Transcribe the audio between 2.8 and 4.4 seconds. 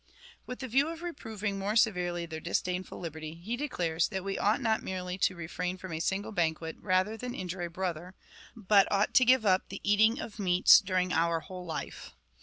liberty, he declares, that we